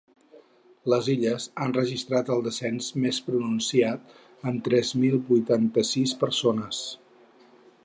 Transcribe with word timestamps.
Les 0.93 1.09
Illes 1.15 1.43
han 1.65 1.75
registrat 1.75 2.31
el 2.37 2.41
descens 2.47 2.87
més 3.03 3.19
pronunciat 3.27 4.17
amb 4.53 4.65
tres 4.71 4.95
mil 5.05 5.21
vuitanta-sis 5.31 6.19
persones. 6.27 6.85